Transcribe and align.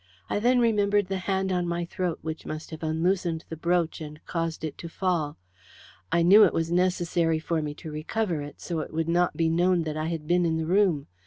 I 0.31 0.39
then 0.39 0.59
remembered 0.59 1.09
the 1.09 1.19
hand 1.29 1.51
on 1.51 1.67
my 1.67 1.85
throat, 1.85 2.17
which 2.23 2.43
must 2.43 2.71
have 2.71 2.81
unloosened 2.81 3.45
the 3.49 3.55
brooch 3.55 4.01
and 4.01 4.19
caused 4.25 4.63
it 4.63 4.75
to 4.79 4.89
fall. 4.89 5.37
I 6.11 6.23
knew 6.23 6.43
it 6.43 6.55
was 6.55 6.71
necessary 6.71 7.37
for 7.37 7.61
me 7.61 7.75
to 7.75 7.91
recover 7.91 8.41
it 8.41 8.59
so 8.61 8.79
it 8.79 8.91
would 8.91 9.07
not 9.07 9.37
be 9.37 9.47
known 9.47 9.83
that 9.83 9.97
I 9.97 10.07
had 10.07 10.25
been 10.25 10.43
in 10.43 10.57
the 10.57 10.65
room. 10.65 11.05